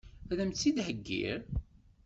Ad 0.31 0.39
m-tt-id-heggiɣ? 0.47 1.39